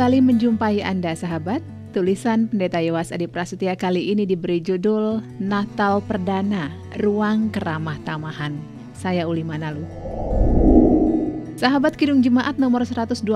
kembali 0.00 0.32
menjumpai 0.32 0.80
Anda 0.80 1.12
sahabat. 1.12 1.60
Tulisan 1.92 2.48
Pendeta 2.48 2.80
Yowas 2.80 3.12
Adi 3.12 3.28
Prasetya 3.28 3.76
kali 3.76 4.08
ini 4.08 4.24
diberi 4.24 4.56
judul 4.56 5.20
Natal 5.36 6.00
Perdana, 6.00 6.72
Ruang 7.04 7.52
Keramah 7.52 8.00
Tamahan. 8.08 8.56
Saya 8.96 9.28
Uli 9.28 9.44
Manalu. 9.44 9.84
Sahabat 11.60 12.00
Kidung 12.00 12.24
Jemaat 12.24 12.56
nomor 12.56 12.88
127 12.88 13.28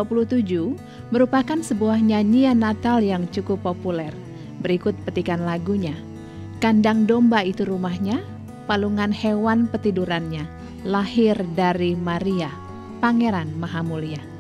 merupakan 1.13 1.61
sebuah 1.61 2.01
nyanyian 2.01 2.57
Natal 2.57 3.05
yang 3.05 3.29
cukup 3.29 3.61
populer. 3.61 4.17
Berikut 4.65 4.97
petikan 5.05 5.45
lagunya. 5.45 5.93
Kandang 6.65 7.05
domba 7.05 7.45
itu 7.45 7.69
rumahnya, 7.69 8.25
palungan 8.65 9.13
hewan 9.13 9.69
petidurannya, 9.69 10.49
lahir 10.89 11.37
dari 11.53 11.93
Maria, 11.93 12.49
Pangeran 13.05 13.53
Mahamulia. 13.53 14.34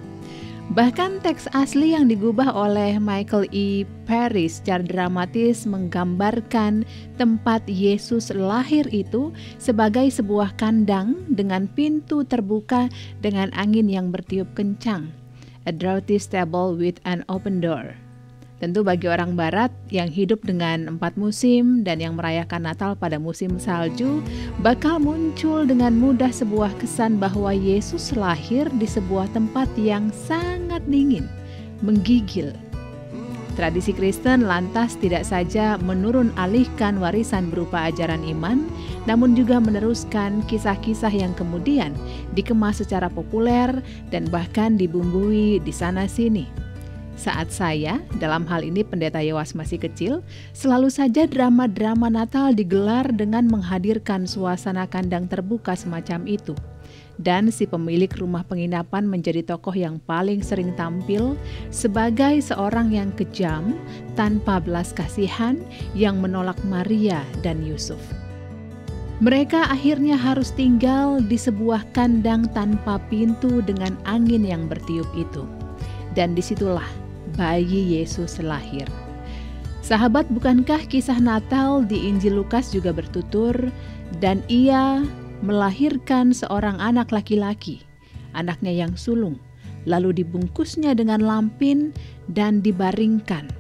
Bahkan 0.73 1.21
teks 1.21 1.45
asli 1.53 1.93
yang 1.93 2.09
digubah 2.09 2.49
oleh 2.49 2.97
Michael 2.97 3.45
E. 3.53 3.85
Paris 4.09 4.65
secara 4.65 4.81
dramatis 4.81 5.69
menggambarkan 5.69 6.89
tempat 7.21 7.61
Yesus 7.69 8.33
lahir 8.33 8.89
itu 8.89 9.29
sebagai 9.61 10.09
sebuah 10.09 10.57
kandang 10.57 11.21
dengan 11.29 11.69
pintu 11.69 12.25
terbuka 12.25 12.89
dengan 13.21 13.53
angin 13.53 13.93
yang 13.93 14.09
bertiup 14.09 14.49
kencang. 14.57 15.13
A 15.69 15.73
draughty 15.73 16.17
stable 16.17 16.73
with 16.73 16.97
an 17.05 17.29
open 17.29 17.61
door. 17.61 18.04
Tentu 18.65 18.81
bagi 18.81 19.13
orang 19.13 19.37
barat 19.37 19.69
yang 19.93 20.09
hidup 20.09 20.41
dengan 20.41 20.97
empat 20.97 21.21
musim 21.21 21.85
dan 21.85 22.01
yang 22.01 22.17
merayakan 22.17 22.65
Natal 22.65 22.97
pada 22.97 23.21
musim 23.21 23.61
salju, 23.61 24.25
bakal 24.65 24.97
muncul 24.97 25.69
dengan 25.69 25.93
mudah 25.93 26.33
sebuah 26.33 26.73
kesan 26.81 27.21
bahwa 27.21 27.53
Yesus 27.53 28.17
lahir 28.17 28.65
di 28.81 28.89
sebuah 28.89 29.29
tempat 29.37 29.69
yang 29.77 30.09
sangat 30.17 30.81
dingin, 30.89 31.29
menggigil. 31.85 32.57
Tradisi 33.53 33.93
Kristen 33.93 34.49
lantas 34.49 34.97
tidak 34.97 35.29
saja 35.29 35.77
menurun 35.85 36.33
alihkan 36.41 36.97
warisan 36.97 37.53
berupa 37.53 37.93
ajaran 37.93 38.25
iman, 38.25 38.65
namun 39.05 39.37
juga 39.37 39.61
meneruskan 39.61 40.41
kisah-kisah 40.49 41.13
yang 41.13 41.37
kemudian 41.37 41.93
dikemas 42.33 42.81
secara 42.81 43.13
populer 43.13 43.77
dan 44.09 44.25
bahkan 44.33 44.81
dibumbui 44.81 45.61
di 45.61 45.73
sana-sini. 45.77 46.74
Saat 47.15 47.55
saya, 47.55 48.03
dalam 48.19 48.43
hal 48.51 48.67
ini 48.67 48.83
pendeta 48.83 49.23
Yewas 49.23 49.55
masih 49.55 49.79
kecil, 49.79 50.27
selalu 50.51 50.91
saja 50.91 51.31
drama-drama 51.31 52.11
Natal 52.11 52.51
digelar 52.51 53.07
dengan 53.15 53.47
menghadirkan 53.47 54.27
suasana 54.27 54.91
kandang 54.91 55.31
terbuka 55.31 55.79
semacam 55.79 56.27
itu. 56.27 56.59
Dan 57.15 57.55
si 57.55 57.71
pemilik 57.71 58.11
rumah 58.19 58.43
penginapan 58.43 59.07
menjadi 59.07 59.47
tokoh 59.47 59.71
yang 59.71 60.03
paling 60.03 60.43
sering 60.43 60.75
tampil 60.75 61.39
sebagai 61.71 62.43
seorang 62.43 62.91
yang 62.91 63.15
kejam, 63.15 63.79
tanpa 64.19 64.59
belas 64.59 64.91
kasihan, 64.91 65.63
yang 65.95 66.19
menolak 66.19 66.59
Maria 66.67 67.23
dan 67.47 67.63
Yusuf. 67.63 68.03
Mereka 69.23 69.71
akhirnya 69.71 70.19
harus 70.19 70.51
tinggal 70.51 71.23
di 71.23 71.39
sebuah 71.39 71.87
kandang 71.95 72.51
tanpa 72.51 72.99
pintu 73.07 73.63
dengan 73.63 73.95
angin 74.03 74.43
yang 74.43 74.67
bertiup 74.67 75.07
itu. 75.15 75.47
Dan 76.19 76.35
di 76.35 76.43
situlah 76.43 77.04
bayi 77.35 77.99
Yesus 77.99 78.41
lahir. 78.41 78.87
Sahabat, 79.85 80.25
bukankah 80.33 80.89
kisah 80.89 81.21
Natal 81.21 81.85
di 81.85 82.09
Injil 82.09 82.41
Lukas 82.41 82.73
juga 82.73 82.89
bertutur, 82.89 83.53
dan 84.23 84.41
ia 84.49 85.05
melahirkan 85.45 86.33
seorang 86.33 86.81
anak 86.81 87.13
laki-laki, 87.13 87.85
anaknya 88.33 88.73
yang 88.73 88.97
sulung, 88.97 89.37
lalu 89.85 90.25
dibungkusnya 90.25 90.97
dengan 90.97 91.21
lampin 91.21 91.93
dan 92.33 92.65
dibaringkan 92.65 93.53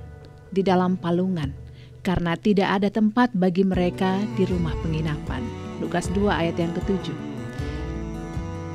di 0.56 0.64
dalam 0.64 0.96
palungan, 0.96 1.52
karena 2.00 2.40
tidak 2.40 2.80
ada 2.80 2.88
tempat 2.88 3.28
bagi 3.36 3.68
mereka 3.68 4.16
di 4.40 4.48
rumah 4.48 4.72
penginapan. 4.80 5.44
Lukas 5.76 6.08
2 6.16 6.32
ayat 6.32 6.56
yang 6.56 6.72
ketujuh. 6.72 7.16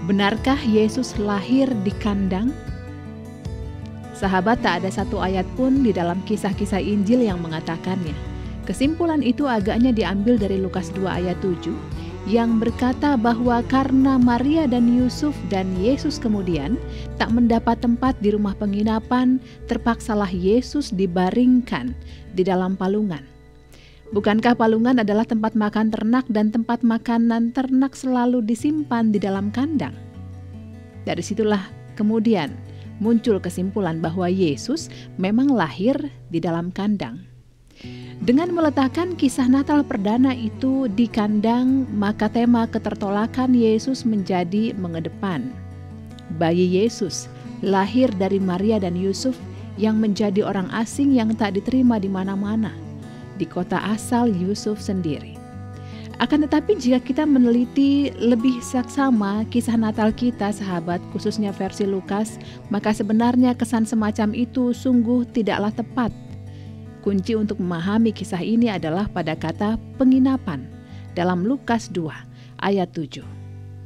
Benarkah 0.06 0.62
Yesus 0.70 1.18
lahir 1.18 1.70
di 1.82 1.94
kandang? 1.98 2.54
Sahabat 4.20 4.60
tak 4.60 4.84
ada 4.84 4.92
satu 4.92 5.24
ayat 5.24 5.48
pun 5.56 5.80
di 5.80 5.96
dalam 5.96 6.20
kisah-kisah 6.28 6.84
Injil 6.84 7.24
yang 7.24 7.40
mengatakannya. 7.40 8.12
Kesimpulan 8.68 9.24
itu 9.24 9.48
agaknya 9.48 9.96
diambil 9.96 10.36
dari 10.36 10.60
Lukas 10.60 10.92
2 10.92 11.08
ayat 11.08 11.40
7 11.40 11.72
yang 12.28 12.60
berkata 12.60 13.16
bahwa 13.16 13.64
karena 13.72 14.20
Maria 14.20 14.68
dan 14.68 14.92
Yusuf 14.92 15.32
dan 15.48 15.72
Yesus 15.80 16.20
kemudian 16.20 16.76
tak 17.16 17.32
mendapat 17.32 17.80
tempat 17.80 18.20
di 18.20 18.36
rumah 18.36 18.52
penginapan, 18.60 19.40
terpaksalah 19.72 20.28
Yesus 20.28 20.92
dibaringkan 20.92 21.96
di 22.36 22.44
dalam 22.44 22.76
palungan. 22.76 23.24
Bukankah 24.12 24.60
palungan 24.60 25.00
adalah 25.00 25.24
tempat 25.24 25.56
makan 25.56 25.96
ternak 25.96 26.28
dan 26.28 26.52
tempat 26.52 26.84
makanan 26.84 27.56
ternak 27.56 27.96
selalu 27.96 28.44
disimpan 28.44 29.16
di 29.16 29.18
dalam 29.24 29.48
kandang? 29.48 29.96
Dari 31.08 31.24
situlah 31.24 31.72
kemudian 31.96 32.52
muncul 33.00 33.40
kesimpulan 33.42 34.04
bahwa 34.04 34.28
Yesus 34.28 34.92
memang 35.16 35.50
lahir 35.50 35.96
di 36.30 36.38
dalam 36.44 36.70
kandang. 36.70 37.26
Dengan 38.20 38.52
meletakkan 38.52 39.16
kisah 39.16 39.48
Natal 39.48 39.88
perdana 39.88 40.36
itu 40.36 40.92
di 40.92 41.08
kandang, 41.08 41.88
maka 41.96 42.28
tema 42.28 42.68
ketertolakan 42.68 43.56
Yesus 43.56 44.04
menjadi 44.04 44.76
mengedepan. 44.76 45.48
Bayi 46.36 46.68
Yesus 46.68 47.32
lahir 47.64 48.12
dari 48.20 48.38
Maria 48.38 48.78
dan 48.78 49.00
Yusuf 49.00 49.40
yang 49.80 50.04
menjadi 50.04 50.44
orang 50.44 50.68
asing 50.76 51.16
yang 51.16 51.32
tak 51.40 51.56
diterima 51.56 51.96
di 52.04 52.12
mana-mana, 52.12 52.76
di 53.40 53.48
kota 53.48 53.80
asal 53.88 54.28
Yusuf 54.28 54.84
sendiri. 54.84 55.39
Akan 56.20 56.44
tetapi 56.44 56.76
jika 56.76 57.00
kita 57.00 57.24
meneliti 57.24 58.12
lebih 58.20 58.60
saksama 58.60 59.48
kisah 59.48 59.80
Natal 59.80 60.12
kita 60.12 60.52
sahabat 60.52 61.00
khususnya 61.16 61.56
versi 61.56 61.88
Lukas, 61.88 62.36
maka 62.68 62.92
sebenarnya 62.92 63.56
kesan 63.56 63.88
semacam 63.88 64.36
itu 64.36 64.76
sungguh 64.76 65.24
tidaklah 65.32 65.72
tepat. 65.72 66.12
Kunci 67.00 67.40
untuk 67.40 67.64
memahami 67.64 68.12
kisah 68.12 68.44
ini 68.44 68.68
adalah 68.68 69.08
pada 69.08 69.32
kata 69.32 69.80
penginapan 69.96 70.68
dalam 71.16 71.48
Lukas 71.48 71.88
2 71.96 72.12
ayat 72.68 72.92
7. 72.92 73.24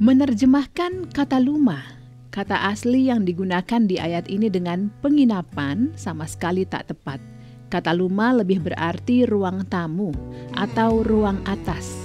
Menerjemahkan 0.02 1.14
kata 1.14 1.38
luma, 1.38 1.86
kata 2.34 2.66
asli 2.66 3.14
yang 3.14 3.22
digunakan 3.22 3.86
di 3.86 4.02
ayat 4.02 4.26
ini 4.26 4.50
dengan 4.50 4.90
penginapan 5.06 5.94
sama 5.94 6.26
sekali 6.26 6.66
tak 6.66 6.90
tepat. 6.90 7.22
Kata 7.70 7.94
luma 7.94 8.34
lebih 8.34 8.58
berarti 8.58 9.22
ruang 9.22 9.62
tamu 9.70 10.10
atau 10.58 11.06
ruang 11.06 11.38
atas 11.46 12.03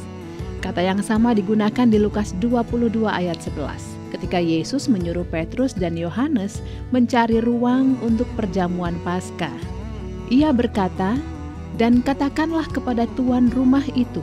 Kata 0.60 0.84
yang 0.84 1.00
sama 1.00 1.32
digunakan 1.32 1.88
di 1.88 1.96
Lukas 1.96 2.36
22 2.44 3.08
ayat 3.08 3.40
11 3.40 4.12
ketika 4.12 4.44
Yesus 4.44 4.92
menyuruh 4.92 5.24
Petrus 5.32 5.72
dan 5.72 5.96
Yohanes 5.96 6.60
mencari 6.92 7.40
ruang 7.40 7.96
untuk 8.04 8.28
perjamuan 8.36 9.00
Paskah. 9.08 9.56
Ia 10.28 10.52
berkata, 10.52 11.16
"Dan 11.80 12.04
katakanlah 12.04 12.68
kepada 12.76 13.08
tuan 13.16 13.48
rumah 13.56 13.86
itu, 13.96 14.20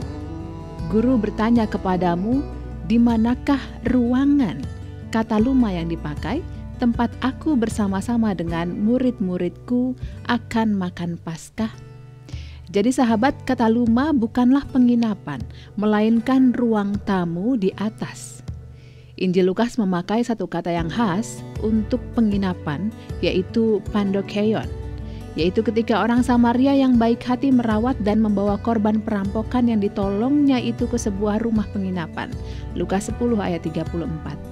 Guru 0.93 1.17
bertanya 1.17 1.65
kepadamu, 1.65 2.45
di 2.85 3.01
manakah 3.01 3.59
ruangan?" 3.89 4.61
Kata 5.09 5.41
luma 5.41 5.73
yang 5.73 5.89
dipakai, 5.89 6.45
tempat 6.77 7.09
aku 7.25 7.57
bersama-sama 7.57 8.37
dengan 8.37 8.77
murid-muridku 8.77 9.97
akan 10.29 10.77
makan 10.77 11.17
Paskah 11.17 11.86
jadi 12.67 12.91
sahabat 12.91 13.47
kata 13.47 13.71
Luma 13.71 14.11
bukanlah 14.11 14.67
penginapan, 14.75 15.39
melainkan 15.79 16.51
ruang 16.51 16.99
tamu 17.07 17.55
di 17.55 17.71
atas. 17.79 18.43
Injil 19.15 19.49
Lukas 19.49 19.79
memakai 19.79 20.21
satu 20.21 20.51
kata 20.51 20.75
yang 20.75 20.91
khas 20.91 21.39
untuk 21.63 22.03
penginapan, 22.11 22.91
yaitu 23.23 23.79
pandokeion, 23.95 24.67
yaitu 25.39 25.63
ketika 25.63 26.03
orang 26.03 26.21
Samaria 26.21 26.75
yang 26.75 26.99
baik 26.99 27.23
hati 27.23 27.55
merawat 27.55 27.95
dan 28.03 28.19
membawa 28.19 28.59
korban 28.59 28.99
perampokan 28.99 29.71
yang 29.71 29.79
ditolongnya 29.79 30.59
itu 30.59 30.85
ke 30.91 30.99
sebuah 30.99 31.39
rumah 31.41 31.65
penginapan. 31.71 32.29
Lukas 32.75 33.07
10 33.09 33.39
ayat 33.41 33.63
34. 33.63 34.46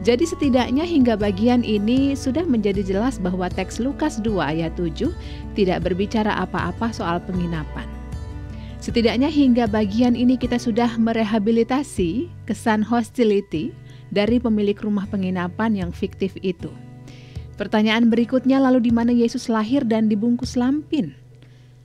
Jadi 0.00 0.24
setidaknya 0.24 0.88
hingga 0.88 1.12
bagian 1.12 1.60
ini 1.60 2.16
sudah 2.16 2.48
menjadi 2.48 2.80
jelas 2.80 3.20
bahwa 3.20 3.52
teks 3.52 3.76
Lukas 3.76 4.16
2 4.24 4.40
ayat 4.40 4.72
7 4.72 5.12
tidak 5.52 5.84
berbicara 5.84 6.40
apa-apa 6.40 6.88
soal 6.88 7.20
penginapan. 7.20 7.84
Setidaknya 8.80 9.28
hingga 9.28 9.68
bagian 9.68 10.16
ini 10.16 10.40
kita 10.40 10.56
sudah 10.56 10.96
merehabilitasi 10.96 12.32
kesan 12.48 12.80
hostility 12.80 13.76
dari 14.08 14.40
pemilik 14.40 14.76
rumah 14.80 15.04
penginapan 15.04 15.76
yang 15.76 15.90
fiktif 15.92 16.32
itu. 16.40 16.72
Pertanyaan 17.60 18.08
berikutnya 18.08 18.56
lalu 18.56 18.88
di 18.88 18.92
mana 18.96 19.12
Yesus 19.12 19.52
lahir 19.52 19.84
dan 19.84 20.08
dibungkus 20.08 20.56
lampin? 20.56 21.12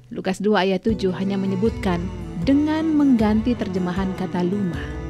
Lukas 0.07 0.39
2 0.39 0.55
ayat 0.55 0.87
7 0.87 1.11
hanya 1.19 1.35
menyebutkan 1.35 1.99
dengan 2.47 2.95
mengganti 2.95 3.59
terjemahan 3.59 4.15
kata 4.15 4.39
luma. 4.47 5.04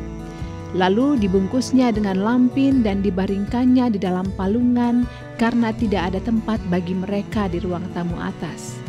Lalu 0.74 1.22
dibungkusnya 1.22 1.94
dengan 1.94 2.24
lampin 2.24 2.82
dan 2.82 3.06
dibaringkannya 3.06 3.94
di 3.94 4.00
dalam 4.02 4.26
palungan 4.34 5.06
karena 5.38 5.70
tidak 5.76 6.10
ada 6.10 6.20
tempat 6.24 6.58
bagi 6.74 6.98
mereka 6.98 7.46
di 7.52 7.62
ruang 7.62 7.86
tamu 7.94 8.18
atas. 8.18 8.80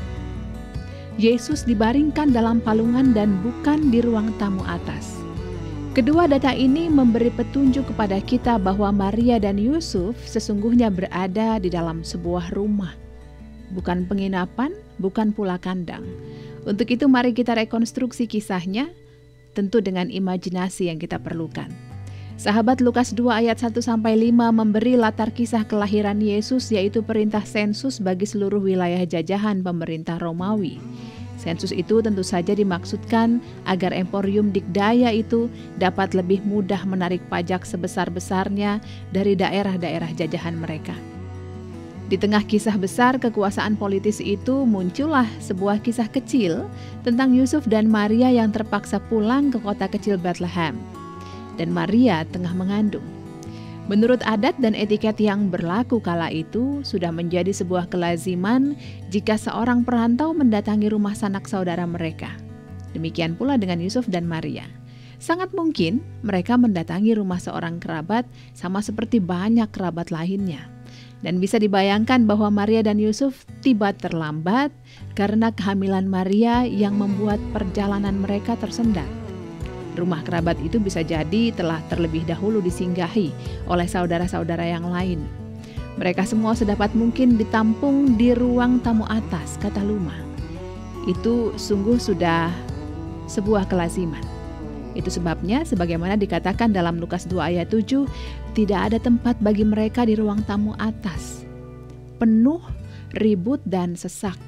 Yesus 1.20 1.64
dibaringkan 1.64 2.32
dalam 2.32 2.60
palungan 2.60 3.12
dan 3.12 3.40
bukan 3.44 3.92
di 3.92 4.00
ruang 4.04 4.32
tamu 4.40 4.64
atas. 4.64 5.16
Kedua 5.96 6.28
data 6.28 6.52
ini 6.52 6.92
memberi 6.92 7.32
petunjuk 7.32 7.88
kepada 7.88 8.20
kita 8.20 8.60
bahwa 8.60 8.92
Maria 8.92 9.40
dan 9.40 9.56
Yusuf 9.56 10.12
sesungguhnya 10.28 10.92
berada 10.92 11.56
di 11.56 11.72
dalam 11.72 12.04
sebuah 12.04 12.52
rumah, 12.52 12.92
bukan 13.72 14.04
penginapan, 14.04 14.76
bukan 15.00 15.32
pula 15.32 15.56
kandang. 15.56 16.04
Untuk 16.68 16.92
itu, 16.92 17.08
mari 17.08 17.32
kita 17.32 17.56
rekonstruksi 17.56 18.28
kisahnya 18.28 18.92
tentu 19.56 19.80
dengan 19.80 20.12
imajinasi 20.12 20.92
yang 20.92 21.00
kita 21.00 21.16
perlukan. 21.16 21.72
Sahabat 22.36 22.84
Lukas 22.84 23.16
2 23.16 23.32
ayat 23.32 23.56
1 23.64 23.80
sampai 23.80 24.12
5 24.28 24.52
memberi 24.52 24.92
latar 25.00 25.32
kisah 25.32 25.64
kelahiran 25.64 26.20
Yesus 26.20 26.68
yaitu 26.68 27.00
perintah 27.00 27.40
sensus 27.40 27.96
bagi 27.96 28.28
seluruh 28.28 28.60
wilayah 28.60 29.08
jajahan 29.08 29.64
pemerintah 29.64 30.20
Romawi. 30.20 30.76
Sensus 31.40 31.72
itu 31.72 32.04
tentu 32.04 32.20
saja 32.20 32.52
dimaksudkan 32.52 33.40
agar 33.64 33.96
emporium 33.96 34.52
dikdaya 34.52 35.16
itu 35.16 35.48
dapat 35.80 36.12
lebih 36.12 36.44
mudah 36.44 36.84
menarik 36.84 37.24
pajak 37.32 37.64
sebesar-besarnya 37.64 38.84
dari 39.16 39.32
daerah-daerah 39.32 40.12
jajahan 40.12 40.60
mereka. 40.60 41.15
Di 42.06 42.14
tengah 42.14 42.46
kisah 42.46 42.78
besar 42.78 43.18
kekuasaan 43.18 43.74
politis 43.74 44.22
itu 44.22 44.62
muncullah 44.62 45.26
sebuah 45.42 45.82
kisah 45.82 46.06
kecil 46.06 46.62
tentang 47.02 47.34
Yusuf 47.34 47.66
dan 47.66 47.90
Maria 47.90 48.30
yang 48.30 48.54
terpaksa 48.54 49.02
pulang 49.10 49.50
ke 49.50 49.58
kota 49.58 49.90
kecil 49.90 50.14
Bethlehem. 50.14 50.78
Dan 51.58 51.74
Maria 51.74 52.22
tengah 52.30 52.54
mengandung. 52.54 53.02
Menurut 53.90 54.22
adat 54.22 54.54
dan 54.62 54.78
etiket 54.78 55.18
yang 55.18 55.50
berlaku 55.50 55.98
kala 55.98 56.30
itu, 56.30 56.82
sudah 56.86 57.10
menjadi 57.10 57.50
sebuah 57.50 57.90
kelaziman 57.90 58.78
jika 59.10 59.34
seorang 59.34 59.82
perantau 59.82 60.30
mendatangi 60.30 60.90
rumah 60.90 61.14
sanak 61.14 61.46
saudara 61.50 61.86
mereka. 61.86 62.34
Demikian 62.94 63.34
pula 63.34 63.58
dengan 63.58 63.82
Yusuf 63.82 64.06
dan 64.06 64.30
Maria. 64.30 64.66
Sangat 65.18 65.50
mungkin 65.54 66.02
mereka 66.22 66.54
mendatangi 66.54 67.18
rumah 67.18 67.42
seorang 67.42 67.82
kerabat 67.82 68.26
sama 68.54 68.78
seperti 68.78 69.18
banyak 69.18 69.70
kerabat 69.74 70.14
lainnya. 70.14 70.75
Dan 71.24 71.40
bisa 71.40 71.56
dibayangkan 71.56 72.28
bahwa 72.28 72.52
Maria 72.52 72.84
dan 72.84 73.00
Yusuf 73.00 73.48
tiba 73.64 73.94
terlambat 73.96 74.68
karena 75.16 75.48
kehamilan 75.54 76.04
Maria 76.04 76.68
yang 76.68 77.00
membuat 77.00 77.40
perjalanan 77.56 78.20
mereka 78.20 78.52
tersendat. 78.60 79.08
Rumah 79.96 80.20
kerabat 80.28 80.60
itu 80.60 80.76
bisa 80.76 81.00
jadi 81.00 81.56
telah 81.56 81.80
terlebih 81.88 82.28
dahulu 82.28 82.60
disinggahi 82.60 83.32
oleh 83.64 83.88
saudara-saudara 83.88 84.68
yang 84.68 84.84
lain. 84.92 85.24
Mereka 85.96 86.28
semua 86.28 86.52
sedapat 86.52 86.92
mungkin 86.92 87.40
ditampung 87.40 88.20
di 88.20 88.36
ruang 88.36 88.84
tamu 88.84 89.08
atas, 89.08 89.56
kata 89.56 89.80
Luma. 89.80 90.12
Itu 91.08 91.56
sungguh 91.56 91.96
sudah 91.96 92.52
sebuah 93.24 93.72
kelaziman. 93.72 94.25
Itu 94.96 95.12
sebabnya 95.12 95.62
sebagaimana 95.68 96.16
dikatakan 96.16 96.72
dalam 96.72 96.96
Lukas 96.96 97.28
2 97.28 97.36
ayat 97.36 97.68
7, 97.68 98.08
tidak 98.56 98.80
ada 98.90 98.98
tempat 98.98 99.36
bagi 99.44 99.62
mereka 99.62 100.08
di 100.08 100.16
ruang 100.16 100.40
tamu 100.48 100.72
atas. 100.80 101.44
Penuh, 102.16 102.64
ribut 103.12 103.60
dan 103.68 103.92
sesak. 103.92 104.40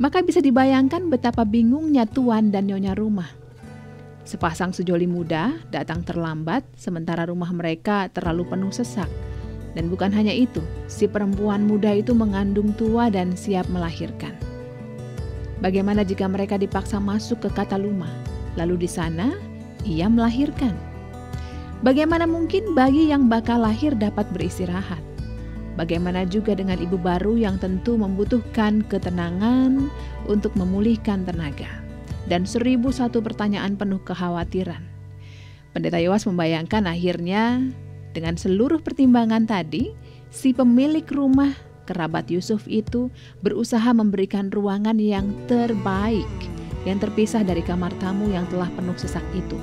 Maka 0.00 0.24
bisa 0.24 0.40
dibayangkan 0.40 1.12
betapa 1.12 1.44
bingungnya 1.44 2.08
tuan 2.08 2.48
dan 2.48 2.72
nyonya 2.72 2.96
rumah. 2.96 3.28
Sepasang 4.26 4.72
sejoli 4.72 5.06
muda 5.06 5.54
datang 5.70 6.02
terlambat 6.02 6.64
sementara 6.74 7.28
rumah 7.28 7.52
mereka 7.52 8.08
terlalu 8.10 8.48
penuh 8.48 8.72
sesak. 8.72 9.08
Dan 9.76 9.92
bukan 9.92 10.08
hanya 10.08 10.32
itu, 10.32 10.64
si 10.88 11.04
perempuan 11.04 11.68
muda 11.68 11.92
itu 11.92 12.16
mengandung 12.16 12.72
tua 12.80 13.12
dan 13.12 13.36
siap 13.36 13.68
melahirkan. 13.68 14.32
Bagaimana 15.60 16.00
jika 16.00 16.24
mereka 16.28 16.56
dipaksa 16.56 16.96
masuk 16.96 17.44
ke 17.44 17.48
kata 17.52 17.76
Kataluma? 17.76 18.08
Lalu 18.56 18.84
di 18.84 18.88
sana 18.88 19.36
ia 19.86 20.10
melahirkan. 20.10 20.74
Bagaimana 21.86 22.26
mungkin 22.26 22.74
bayi 22.74 23.14
yang 23.14 23.30
bakal 23.30 23.62
lahir 23.62 23.94
dapat 23.94 24.26
beristirahat? 24.34 25.00
Bagaimana 25.78 26.26
juga 26.26 26.56
dengan 26.56 26.80
ibu 26.80 26.98
baru 26.98 27.36
yang 27.36 27.60
tentu 27.60 28.00
membutuhkan 28.00 28.82
ketenangan 28.90 29.92
untuk 30.26 30.56
memulihkan 30.56 31.22
tenaga 31.28 31.68
dan 32.26 32.48
seribu 32.48 32.90
satu 32.90 33.22
pertanyaan 33.22 33.78
penuh 33.78 34.02
kekhawatiran. 34.02 34.82
Pendeta 35.76 36.00
Yowas 36.00 36.24
membayangkan 36.24 36.88
akhirnya 36.88 37.60
dengan 38.16 38.40
seluruh 38.40 38.80
pertimbangan 38.80 39.44
tadi, 39.44 39.92
si 40.32 40.56
pemilik 40.56 41.04
rumah 41.12 41.52
kerabat 41.84 42.32
Yusuf 42.32 42.64
itu 42.64 43.12
berusaha 43.44 43.92
memberikan 43.92 44.48
ruangan 44.48 44.96
yang 44.96 45.28
terbaik 45.46 46.26
yang 46.88 46.96
terpisah 46.96 47.44
dari 47.44 47.60
kamar 47.60 47.92
tamu 48.00 48.32
yang 48.32 48.48
telah 48.48 48.72
penuh 48.72 48.96
sesak 48.96 49.22
itu 49.36 49.60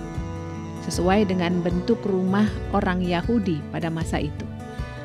sesuai 0.87 1.31
dengan 1.31 1.63
bentuk 1.63 1.99
rumah 2.03 2.47
orang 2.75 2.99
Yahudi 2.99 3.59
pada 3.71 3.87
masa 3.87 4.19
itu. 4.19 4.45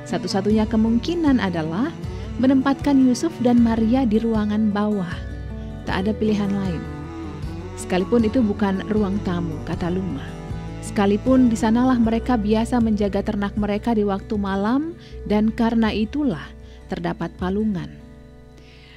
Satu-satunya 0.09 0.65
kemungkinan 0.67 1.39
adalah 1.39 1.93
menempatkan 2.39 2.97
Yusuf 3.03 3.35
dan 3.43 3.61
Maria 3.61 4.07
di 4.07 4.23
ruangan 4.23 4.71
bawah. 4.71 5.13
Tak 5.85 6.07
ada 6.07 6.13
pilihan 6.15 6.49
lain. 6.49 6.83
Sekalipun 7.79 8.27
itu 8.27 8.43
bukan 8.43 8.83
ruang 8.91 9.21
tamu, 9.23 9.55
kata 9.69 9.91
Luma. 9.93 10.25
Sekalipun 10.83 11.53
di 11.53 11.57
sanalah 11.59 12.01
mereka 12.01 12.35
biasa 12.41 12.81
menjaga 12.81 13.21
ternak 13.21 13.55
mereka 13.55 13.93
di 13.93 14.03
waktu 14.03 14.35
malam 14.41 14.97
dan 15.29 15.53
karena 15.53 15.93
itulah 15.93 16.43
terdapat 16.89 17.29
palungan. 17.37 18.08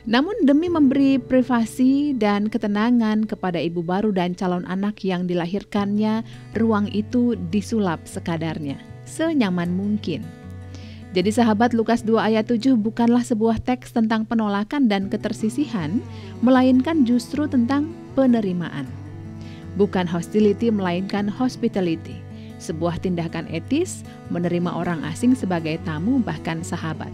Namun 0.09 0.33
demi 0.49 0.65
memberi 0.65 1.21
privasi 1.21 2.17
dan 2.17 2.49
ketenangan 2.49 3.29
kepada 3.29 3.61
ibu 3.61 3.85
baru 3.85 4.09
dan 4.09 4.33
calon 4.33 4.65
anak 4.65 5.05
yang 5.05 5.29
dilahirkannya, 5.29 6.25
ruang 6.57 6.89
itu 6.89 7.37
disulap 7.53 8.01
sekadarnya, 8.09 8.81
senyaman 9.05 9.69
mungkin. 9.69 10.25
Jadi 11.11 11.29
sahabat 11.29 11.75
Lukas 11.77 12.01
2 12.07 12.17
ayat 12.17 12.49
7 12.49 12.79
bukanlah 12.79 13.21
sebuah 13.21 13.61
teks 13.61 13.93
tentang 13.93 14.25
penolakan 14.25 14.89
dan 14.89 15.11
ketersisihan, 15.11 16.01
melainkan 16.41 17.03
justru 17.05 17.45
tentang 17.45 17.91
penerimaan. 18.17 18.87
Bukan 19.77 20.09
hostility 20.09 20.71
melainkan 20.73 21.29
hospitality, 21.29 22.17
sebuah 22.57 22.97
tindakan 23.03 23.45
etis 23.53 24.01
menerima 24.33 24.71
orang 24.71 25.03
asing 25.05 25.37
sebagai 25.37 25.77
tamu 25.83 26.23
bahkan 26.23 26.63
sahabat. 26.63 27.11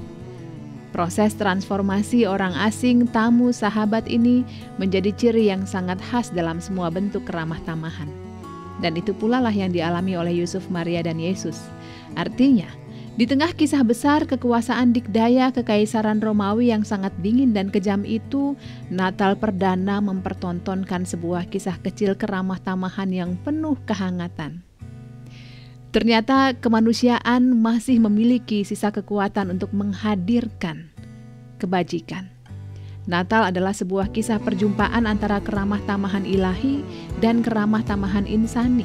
Proses 0.97 1.37
transformasi 1.37 2.25
orang 2.25 2.57
asing, 2.57 3.05
tamu, 3.13 3.53
sahabat 3.53 4.09
ini 4.09 4.41
menjadi 4.81 5.13
ciri 5.13 5.45
yang 5.45 5.69
sangat 5.69 6.01
khas 6.01 6.33
dalam 6.33 6.57
semua 6.57 6.89
bentuk 6.89 7.21
keramah 7.29 7.61
tamahan. 7.69 8.09
Dan 8.81 8.97
itu 8.97 9.13
pula 9.13 9.37
lah 9.37 9.53
yang 9.53 9.69
dialami 9.69 10.17
oleh 10.17 10.33
Yusuf, 10.33 10.65
Maria, 10.73 11.05
dan 11.05 11.21
Yesus. 11.21 11.61
Artinya, 12.17 12.65
di 13.13 13.29
tengah 13.29 13.53
kisah 13.53 13.85
besar 13.85 14.25
kekuasaan 14.25 14.89
dikdaya 14.89 15.53
kekaisaran 15.53 16.17
Romawi 16.17 16.73
yang 16.73 16.81
sangat 16.81 17.13
dingin 17.21 17.53
dan 17.53 17.69
kejam 17.69 18.01
itu, 18.01 18.57
Natal 18.89 19.37
perdana 19.37 20.01
mempertontonkan 20.01 21.05
sebuah 21.05 21.45
kisah 21.53 21.77
kecil 21.77 22.17
keramah 22.17 22.57
tamahan 22.57 23.13
yang 23.13 23.37
penuh 23.45 23.77
kehangatan. 23.85 24.66
Ternyata 25.95 26.51
kemanusiaan 26.59 27.55
masih 27.55 28.03
memiliki 28.03 28.67
sisa 28.67 28.91
kekuatan 28.91 29.55
untuk 29.55 29.71
menghadirkan 29.71 30.91
kebajikan. 31.57 32.27
Natal 33.07 33.47
adalah 33.47 33.71
sebuah 33.71 34.11
kisah 34.11 34.35
perjumpaan 34.43 35.07
antara 35.07 35.39
keramah 35.39 35.79
tamahan 35.87 36.27
ilahi 36.27 36.83
dan 37.23 37.39
keramah 37.39 37.79
tamahan 37.87 38.27
insani. 38.27 38.83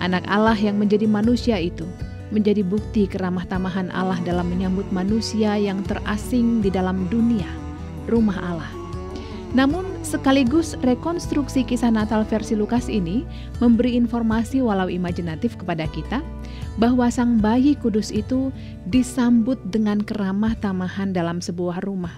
Anak 0.00 0.24
Allah 0.24 0.56
yang 0.56 0.80
menjadi 0.80 1.04
manusia 1.04 1.60
itu 1.60 1.84
menjadi 2.32 2.64
bukti 2.64 3.04
keramah 3.04 3.44
tamahan 3.44 3.92
Allah 3.92 4.18
dalam 4.24 4.48
menyambut 4.48 4.88
manusia 4.90 5.54
yang 5.60 5.84
terasing 5.84 6.64
di 6.64 6.72
dalam 6.72 7.06
dunia, 7.12 7.46
rumah 8.08 8.40
Allah. 8.40 8.85
Namun 9.56 9.88
sekaligus 10.04 10.76
rekonstruksi 10.84 11.64
kisah 11.64 11.88
Natal 11.88 12.28
versi 12.28 12.52
Lukas 12.52 12.92
ini 12.92 13.24
memberi 13.56 13.96
informasi 13.96 14.60
walau 14.60 14.92
imajinatif 14.92 15.56
kepada 15.56 15.88
kita 15.88 16.20
bahwa 16.76 17.08
sang 17.08 17.40
bayi 17.40 17.72
kudus 17.72 18.12
itu 18.12 18.52
disambut 18.92 19.56
dengan 19.72 20.04
keramah 20.04 20.52
tamahan 20.60 21.16
dalam 21.16 21.40
sebuah 21.40 21.80
rumah 21.88 22.12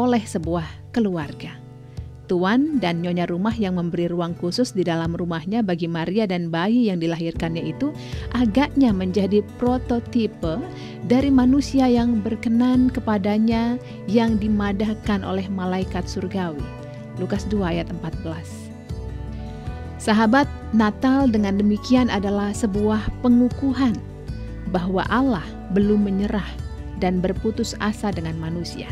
oleh 0.00 0.24
sebuah 0.24 0.64
keluarga 0.96 1.67
tuan 2.28 2.76
dan 2.76 3.00
nyonya 3.00 3.24
rumah 3.26 3.56
yang 3.56 3.80
memberi 3.80 4.06
ruang 4.12 4.36
khusus 4.36 4.76
di 4.76 4.84
dalam 4.84 5.16
rumahnya 5.16 5.64
bagi 5.64 5.88
Maria 5.88 6.28
dan 6.28 6.52
bayi 6.52 6.92
yang 6.92 7.00
dilahirkannya 7.00 7.64
itu 7.64 7.90
agaknya 8.36 8.92
menjadi 8.92 9.40
prototipe 9.56 10.60
dari 11.08 11.32
manusia 11.32 11.88
yang 11.88 12.20
berkenan 12.20 12.92
kepadanya 12.92 13.80
yang 14.04 14.36
dimadahkan 14.36 15.24
oleh 15.24 15.48
malaikat 15.48 16.04
surgawi. 16.04 16.60
Lukas 17.16 17.48
2 17.48 17.64
ayat 17.64 17.88
14. 17.90 18.68
Sahabat, 19.98 20.46
Natal 20.70 21.26
dengan 21.26 21.58
demikian 21.58 22.06
adalah 22.06 22.54
sebuah 22.54 23.10
pengukuhan 23.24 23.98
bahwa 24.70 25.02
Allah 25.10 25.42
belum 25.74 26.06
menyerah 26.06 26.46
dan 27.02 27.18
berputus 27.18 27.74
asa 27.82 28.14
dengan 28.14 28.38
manusia. 28.38 28.86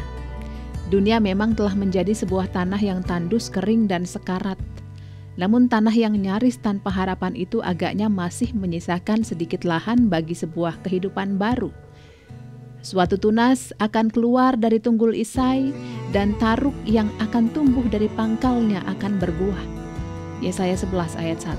Dunia 0.86 1.18
memang 1.18 1.58
telah 1.58 1.74
menjadi 1.74 2.14
sebuah 2.14 2.54
tanah 2.54 2.78
yang 2.78 3.02
tandus, 3.02 3.50
kering, 3.50 3.90
dan 3.90 4.06
sekarat. 4.06 4.58
Namun 5.34 5.66
tanah 5.66 5.92
yang 5.92 6.14
nyaris 6.14 6.56
tanpa 6.62 6.88
harapan 6.88 7.34
itu 7.34 7.60
agaknya 7.60 8.06
masih 8.06 8.54
menyisakan 8.54 9.26
sedikit 9.26 9.66
lahan 9.66 10.06
bagi 10.06 10.32
sebuah 10.32 10.80
kehidupan 10.86 11.36
baru. 11.36 11.74
Suatu 12.86 13.18
tunas 13.18 13.74
akan 13.82 14.14
keluar 14.14 14.54
dari 14.54 14.78
tunggul 14.78 15.10
isai 15.10 15.74
dan 16.14 16.38
taruk 16.38 16.72
yang 16.86 17.10
akan 17.18 17.50
tumbuh 17.50 17.82
dari 17.90 18.06
pangkalnya 18.06 18.78
akan 18.86 19.18
berbuah. 19.18 19.64
Yesaya 20.38 20.78
11 20.78 21.18
ayat 21.18 21.42
1. 21.42 21.50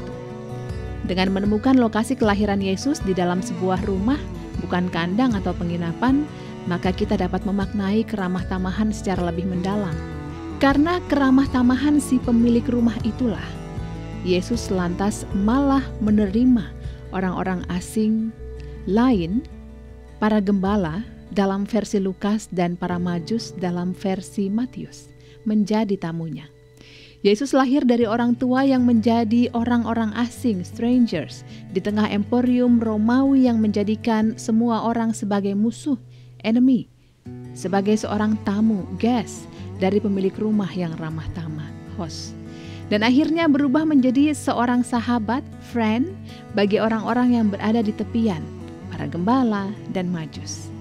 Dengan 1.11 1.35
menemukan 1.35 1.75
lokasi 1.75 2.15
kelahiran 2.15 2.63
Yesus 2.63 3.03
di 3.03 3.11
dalam 3.11 3.43
sebuah 3.43 3.83
rumah, 3.83 4.17
bukan 4.63 4.87
kandang 4.87 5.35
atau 5.35 5.51
penginapan, 5.51 6.23
maka 6.67 6.91
kita 6.91 7.15
dapat 7.15 7.47
memaknai 7.47 8.03
keramah 8.03 8.43
tamahan 8.51 8.91
secara 8.91 9.31
lebih 9.31 9.47
mendalam. 9.47 9.95
Karena 10.59 10.99
keramah 11.07 11.47
tamahan 11.49 11.97
si 11.97 12.19
pemilik 12.21 12.65
rumah 12.67 12.95
itulah, 13.07 13.43
Yesus 14.27 14.67
lantas 14.67 15.23
malah 15.31 15.83
menerima 16.03 16.67
orang-orang 17.15 17.63
asing 17.71 18.29
lain, 18.87 19.43
para 20.17 20.41
gembala 20.41 21.05
dalam 21.31 21.67
versi 21.67 22.01
Lukas 22.01 22.49
dan 22.49 22.73
para 22.73 22.97
majus 22.97 23.53
dalam 23.59 23.93
versi 23.93 24.49
Matius, 24.49 25.11
menjadi 25.45 25.93
tamunya. 25.99 26.49
Yesus 27.25 27.51
lahir 27.51 27.81
dari 27.81 28.05
orang 28.05 28.37
tua 28.37 28.61
yang 28.61 28.85
menjadi 28.85 29.49
orang-orang 29.57 30.13
asing, 30.21 30.61
strangers, 30.61 31.41
di 31.73 31.81
tengah 31.81 32.05
emporium 32.13 32.77
Romawi 32.77 33.49
yang 33.49 33.57
menjadikan 33.57 34.37
semua 34.37 34.85
orang 34.85 35.11
sebagai 35.17 35.57
musuh, 35.57 35.97
enemy, 36.47 36.87
sebagai 37.51 37.99
seorang 37.99 38.39
tamu, 38.47 38.87
guest, 38.95 39.43
dari 39.83 39.99
pemilik 39.99 40.33
rumah 40.39 40.71
yang 40.71 40.95
ramah 40.95 41.27
tamah, 41.35 41.67
host. 41.99 42.31
Dan 42.87 43.03
akhirnya 43.03 43.51
berubah 43.51 43.83
menjadi 43.83 44.31
seorang 44.31 44.79
sahabat, 44.79 45.43
friend, 45.75 46.15
bagi 46.55 46.79
orang-orang 46.79 47.35
yang 47.35 47.51
berada 47.51 47.83
di 47.83 47.91
tepian, 47.91 48.39
para 48.87 49.11
gembala 49.11 49.67
dan 49.91 50.07
majus. 50.07 50.71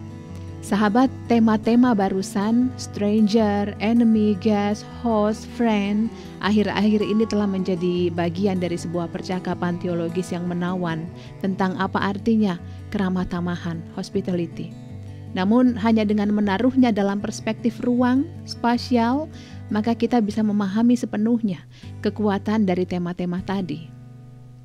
Sahabat, 0.66 1.06
tema-tema 1.30 1.94
barusan, 1.94 2.74
stranger, 2.74 3.70
enemy, 3.78 4.34
guest, 4.42 4.82
host, 4.98 5.46
friend, 5.54 6.10
akhir-akhir 6.42 7.06
ini 7.06 7.22
telah 7.22 7.46
menjadi 7.46 8.10
bagian 8.10 8.58
dari 8.58 8.74
sebuah 8.74 9.06
percakapan 9.14 9.78
teologis 9.78 10.34
yang 10.34 10.46
menawan 10.50 11.06
tentang 11.38 11.78
apa 11.78 12.10
artinya 12.10 12.58
keramah 12.90 13.26
tamahan, 13.30 13.78
hospitality. 13.94 14.85
Namun 15.34 15.74
hanya 15.80 16.06
dengan 16.06 16.30
menaruhnya 16.30 16.94
dalam 16.94 17.18
perspektif 17.18 17.82
ruang, 17.82 18.28
spasial, 18.46 19.26
maka 19.72 19.96
kita 19.98 20.22
bisa 20.22 20.44
memahami 20.46 20.94
sepenuhnya 20.94 21.66
kekuatan 22.04 22.68
dari 22.68 22.86
tema-tema 22.86 23.42
tadi. 23.42 23.90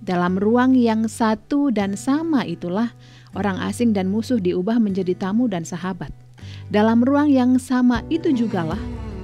Dalam 0.01 0.41
ruang 0.41 0.73
yang 0.73 1.05
satu 1.05 1.69
dan 1.69 1.93
sama 1.93 2.41
itulah 2.45 2.89
orang 3.37 3.61
asing 3.61 3.93
dan 3.93 4.09
musuh 4.09 4.41
diubah 4.41 4.81
menjadi 4.81 5.13
tamu 5.13 5.45
dan 5.45 5.61
sahabat. 5.61 6.09
Dalam 6.73 7.05
ruang 7.05 7.29
yang 7.29 7.61
sama 7.61 8.01
itu 8.09 8.33
jugalah 8.33 8.79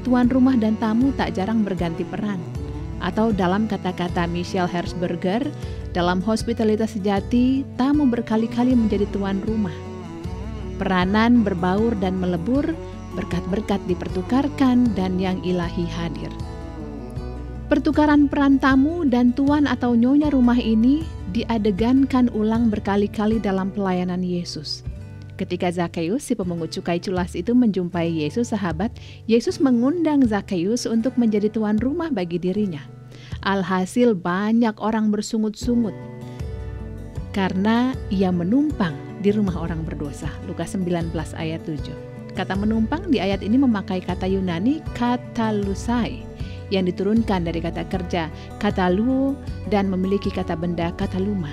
tuan 0.05 0.29
rumah 0.29 0.53
dan 0.55 0.77
tamu 0.77 1.09
tak 1.17 1.33
jarang 1.33 1.65
berganti 1.65 2.05
peran. 2.05 2.37
Atau 3.01 3.33
dalam 3.33 3.65
kata-kata 3.65 4.25
Michelle 4.29 4.69
Herzberger, 4.69 5.45
dalam 5.93 6.21
hospitalitas 6.21 6.93
sejati, 6.93 7.65
tamu 7.77 8.05
berkali-kali 8.05 8.73
menjadi 8.77 9.05
tuan 9.09 9.41
rumah. 9.45 9.86
Peranan 10.77 11.41
berbaur 11.41 11.97
dan 11.97 12.21
melebur, 12.21 12.65
berkat-berkat 13.17 13.81
dipertukarkan 13.89 14.93
dan 14.93 15.17
yang 15.17 15.41
ilahi 15.41 15.89
hadir. 15.89 16.29
Pertukaran 17.67 18.31
peran 18.31 18.61
tamu 18.61 19.03
dan 19.03 19.35
tuan 19.35 19.67
atau 19.67 19.97
nyonya 19.97 20.31
rumah 20.31 20.55
ini 20.55 21.03
diadegankan 21.35 22.31
ulang 22.31 22.71
berkali-kali 22.71 23.43
dalam 23.43 23.73
pelayanan 23.73 24.23
Yesus. 24.23 24.87
Ketika 25.37 25.69
Zakheus, 25.69 26.25
si 26.25 26.33
pemungut 26.33 26.73
cukai 26.73 26.97
culas 26.97 27.37
itu 27.37 27.53
menjumpai 27.53 28.09
Yesus 28.09 28.55
sahabat, 28.55 28.89
Yesus 29.29 29.61
mengundang 29.61 30.25
Zakheus 30.25 30.89
untuk 30.89 31.13
menjadi 31.19 31.51
tuan 31.51 31.77
rumah 31.77 32.09
bagi 32.09 32.41
dirinya. 32.41 32.81
Alhasil 33.45 34.17
banyak 34.17 34.79
orang 34.81 35.13
bersungut-sungut 35.13 35.93
karena 37.37 37.93
ia 38.09 38.33
menumpang 38.33 39.06
di 39.21 39.33
rumah 39.33 39.57
orang 39.57 39.81
berdosa. 39.83 40.29
Lukas 40.45 40.77
19 40.77 41.13
ayat 41.37 41.61
7. 41.65 42.33
Kata 42.37 42.53
menumpang 42.53 43.09
di 43.09 43.17
ayat 43.17 43.41
ini 43.41 43.57
memakai 43.57 43.97
kata 43.97 44.29
Yunani 44.29 44.85
katalusai 44.93 46.21
yang 46.69 46.85
diturunkan 46.85 47.47
dari 47.47 47.63
kata 47.63 47.87
kerja 47.87 48.27
kata 48.59 48.91
lu 48.91 49.33
dan 49.71 49.89
memiliki 49.89 50.29
kata 50.29 50.53
benda 50.53 50.93
kata 50.93 51.17
luma. 51.17 51.49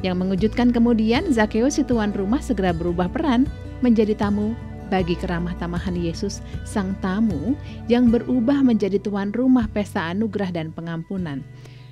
Yang 0.00 0.16
mengejutkan 0.16 0.72
kemudian 0.72 1.28
Zakheus 1.32 1.76
si 1.80 1.84
tuan 1.84 2.12
rumah 2.12 2.40
segera 2.40 2.72
berubah 2.72 3.08
peran 3.08 3.48
menjadi 3.80 4.16
tamu 4.16 4.56
bagi 4.90 5.14
keramah 5.14 5.54
tamahan 5.56 5.94
Yesus 5.94 6.42
sang 6.66 6.98
tamu 6.98 7.54
yang 7.86 8.10
berubah 8.10 8.60
menjadi 8.60 8.98
tuan 8.98 9.30
rumah 9.30 9.70
pesta 9.70 10.10
anugerah 10.10 10.50
dan 10.50 10.74
pengampunan. 10.74 11.46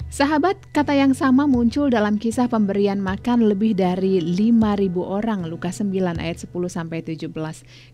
Sahabat, 0.08 0.56
kata 0.72 0.96
yang 0.96 1.12
sama 1.12 1.44
muncul 1.44 1.92
dalam 1.92 2.16
kisah 2.16 2.48
pemberian 2.48 2.96
makan 2.96 3.44
lebih 3.44 3.76
dari 3.76 4.24
5.000 4.24 4.88
orang 5.04 5.44
Lukas 5.44 5.84
9 5.84 6.16
ayat 6.16 6.40
10 6.40 6.48
sampai 6.48 7.04
17. 7.04 7.28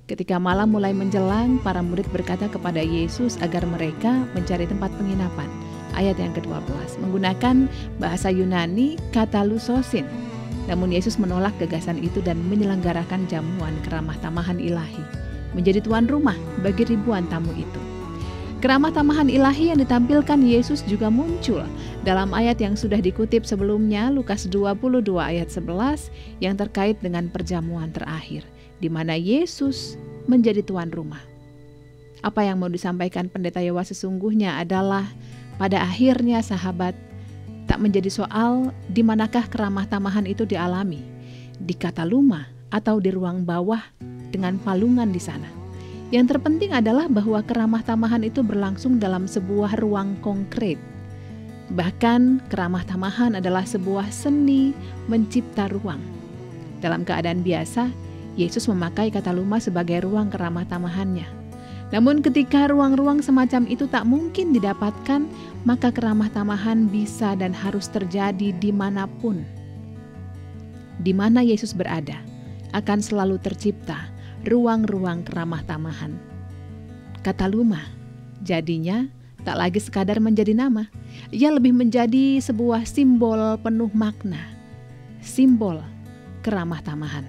Ketika 0.06 0.38
malam 0.38 0.71
mulai 0.71 0.94
menjelang, 0.94 1.59
para 1.66 1.83
murid 1.83 2.06
berkata 2.14 2.47
kepada 2.47 2.78
Yesus 2.78 3.35
agar 3.42 3.66
mereka 3.66 4.30
mencari 4.30 4.62
tempat 4.62 4.94
penginapan. 4.94 5.50
Ayat 5.99 6.14
yang 6.23 6.30
ke-12 6.38 7.02
menggunakan 7.02 7.66
bahasa 7.99 8.30
Yunani 8.30 8.94
kata 9.11 9.42
lusosin. 9.42 10.06
Namun 10.71 10.94
Yesus 10.94 11.18
menolak 11.18 11.59
gagasan 11.59 11.99
itu 11.99 12.23
dan 12.23 12.38
menyelenggarakan 12.47 13.26
jamuan 13.26 13.75
keramah 13.83 14.14
tamahan 14.23 14.62
ilahi 14.62 15.02
menjadi 15.59 15.83
tuan 15.83 16.06
rumah 16.06 16.38
bagi 16.62 16.87
ribuan 16.87 17.26
tamu 17.26 17.50
itu. 17.59 17.83
Keramah 18.64 18.97
tamahan 18.97 19.28
ilahi 19.28 19.68
yang 19.68 19.76
ditampilkan 19.76 20.40
Yesus 20.40 20.80
juga 20.88 21.12
muncul 21.12 21.68
dalam 22.04 22.37
ayat 22.37 22.61
yang 22.61 22.76
sudah 22.76 23.00
dikutip 23.00 23.49
sebelumnya 23.49 24.12
Lukas 24.12 24.44
22 24.44 25.08
ayat 25.16 25.49
11 25.49 26.12
yang 26.44 26.52
terkait 26.52 27.00
dengan 27.00 27.32
perjamuan 27.32 27.88
terakhir 27.96 28.44
di 28.76 28.92
mana 28.92 29.16
Yesus 29.16 29.96
menjadi 30.28 30.61
tuan 30.61 30.92
rumah. 30.92 31.25
Apa 32.20 32.44
yang 32.44 32.61
mau 32.61 32.68
disampaikan 32.68 33.32
pendeta 33.32 33.64
Yowa 33.64 33.88
sesungguhnya 33.88 34.61
adalah 34.61 35.08
pada 35.56 35.80
akhirnya 35.80 36.44
sahabat 36.44 36.92
tak 37.64 37.80
menjadi 37.80 38.12
soal 38.12 38.68
di 38.92 39.00
manakah 39.00 39.49
keramah 39.49 39.88
tamahan 39.88 40.28
itu 40.28 40.44
dialami, 40.44 41.00
di 41.56 41.73
kata 41.73 42.04
luma 42.04 42.44
atau 42.68 43.00
di 43.00 43.08
ruang 43.16 43.49
bawah 43.49 43.80
dengan 44.28 44.61
palungan 44.61 45.08
di 45.08 45.20
sana 45.25 45.49
yang 46.12 46.28
terpenting 46.28 46.76
adalah 46.76 47.08
bahwa 47.08 47.40
keramah 47.40 47.80
tamahan 47.80 48.28
itu 48.28 48.44
berlangsung 48.44 49.00
dalam 49.00 49.25
sebuah 49.25 49.80
ruang 49.80 50.20
konkret. 50.20 50.94
Bahkan 51.75 52.47
keramah 52.54 52.87
tamahan 52.87 53.35
adalah 53.35 53.66
sebuah 53.66 54.07
seni 54.14 54.71
mencipta 55.11 55.66
ruang. 55.66 55.99
Dalam 56.78 57.02
keadaan 57.02 57.43
biasa, 57.43 57.90
Yesus 58.38 58.71
memakai 58.71 59.11
kata 59.11 59.35
luma 59.35 59.59
sebagai 59.59 60.07
ruang 60.07 60.31
keramah 60.31 60.62
tamahannya. 60.71 61.26
Namun 61.90 62.23
ketika 62.23 62.71
ruang-ruang 62.71 63.23
semacam 63.23 63.66
itu 63.66 63.90
tak 63.90 64.07
mungkin 64.07 64.54
didapatkan, 64.54 65.26
maka 65.66 65.90
keramah 65.90 66.31
tamahan 66.31 66.87
bisa 66.87 67.35
dan 67.35 67.50
harus 67.50 67.90
terjadi 67.90 68.54
di 68.54 68.71
mana 68.71 69.11
pun. 69.19 69.43
Di 71.02 71.11
mana 71.11 71.43
Yesus 71.43 71.75
berada, 71.75 72.23
akan 72.71 72.99
selalu 73.02 73.38
tercipta 73.43 74.11
ruang-ruang 74.47 75.26
keramah 75.26 75.62
tamahan. 75.66 76.14
Kata 77.23 77.50
Luma, 77.50 77.83
jadinya 78.43 79.07
tak 79.45 79.61
lagi 79.61 79.79
sekadar 79.79 80.19
menjadi 80.19 80.57
nama, 80.57 80.89
ia 81.29 81.53
lebih 81.53 81.77
menjadi 81.77 82.41
sebuah 82.41 82.89
simbol 82.89 83.61
penuh 83.61 83.93
makna, 83.93 84.41
simbol 85.21 85.79
keramah 86.41 86.81
tamahan. 86.81 87.25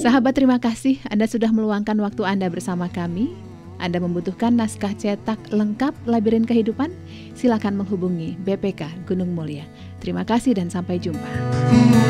Sahabat 0.00 0.32
terima 0.32 0.56
kasih 0.56 0.96
Anda 1.12 1.28
sudah 1.28 1.52
meluangkan 1.52 1.98
waktu 2.00 2.24
Anda 2.24 2.48
bersama 2.48 2.88
kami. 2.88 3.34
Anda 3.80 3.96
membutuhkan 3.96 4.60
naskah 4.60 4.92
cetak 4.92 5.40
lengkap 5.52 5.96
Labirin 6.04 6.44
Kehidupan? 6.44 6.92
Silakan 7.32 7.80
menghubungi 7.80 8.36
BPK 8.44 9.08
Gunung 9.08 9.32
Mulia. 9.32 9.64
Terima 10.04 10.20
kasih 10.24 10.56
dan 10.56 10.68
sampai 10.68 11.00
jumpa. 11.00 12.09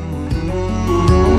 Ooh. 0.91 1.30